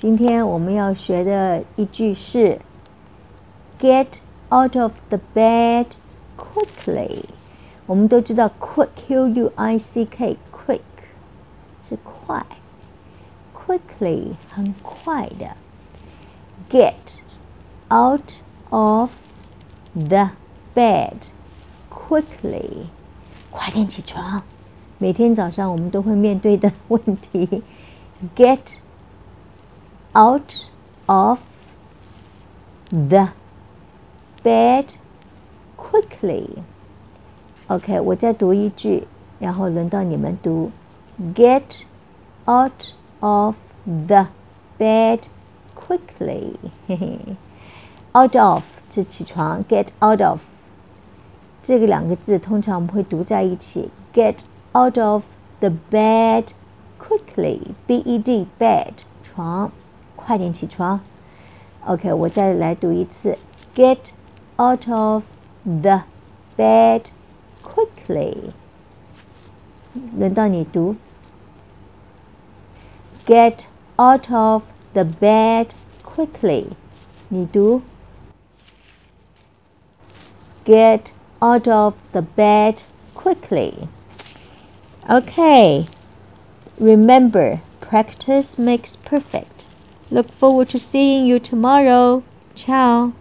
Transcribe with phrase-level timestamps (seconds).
[0.00, 2.60] 今天我们要学的一句是
[3.80, 4.06] “Get
[4.50, 5.86] out of the bed
[6.36, 7.24] quickly”。
[7.86, 10.80] 我们都知道 “quick”，q u i c k，quick
[11.88, 12.44] 是快，
[13.54, 15.56] quickly 很快的。
[16.68, 17.20] Get
[17.88, 18.34] out
[18.70, 19.10] of
[19.94, 20.30] the
[20.74, 21.14] bed
[21.90, 22.86] quickly，
[23.50, 24.42] 快点起床。
[24.98, 27.62] 每天早上我们都会面对的问题。
[28.34, 28.58] Get
[30.12, 30.54] out
[31.06, 31.40] of
[32.90, 33.28] the
[34.42, 34.86] bed
[35.76, 36.48] quickly.
[37.68, 39.06] OK，我再读一句，
[39.38, 40.70] 然后轮到你们读。
[41.34, 41.82] Get
[42.46, 44.28] out of the
[44.78, 45.20] bed
[45.74, 46.54] quickly.
[46.86, 47.18] 嘿 嘿，
[48.12, 50.40] out of 是起床，get out of
[51.62, 53.90] 这个两个字通常我们会读在一起。
[54.14, 54.36] Get
[54.72, 55.24] out of
[55.60, 56.46] the bed
[56.98, 57.60] quickly.
[57.86, 58.92] B E D bed
[59.22, 59.70] 床。
[60.20, 61.00] 快点起床。
[61.84, 63.38] OK，我再来读一次：
[63.74, 63.98] Get
[64.56, 65.22] out of
[65.64, 66.02] the
[66.56, 67.02] bed
[67.62, 68.52] quickly。
[70.16, 70.96] 轮到你读：
[73.26, 73.64] Get
[73.96, 75.68] out of the bed
[76.04, 76.66] quickly。
[77.28, 77.82] 你读：
[80.64, 82.78] Get out of the bed
[83.14, 85.86] quickly。Okay.
[86.78, 89.64] Remember, practice makes perfect.
[90.11, 92.23] Look forward to seeing you tomorrow.
[92.53, 93.13] Ciao.